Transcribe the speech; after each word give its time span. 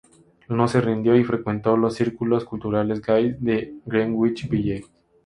No 0.49 0.67
se 0.67 0.81
rindió 0.81 1.15
y 1.15 1.23
frecuentó 1.23 1.77
los 1.77 1.93
círculos 1.93 2.43
culturales 2.43 3.03
gays 3.03 3.39
de 3.39 3.75
Greenwich 3.85 4.49
Village. 4.49 4.85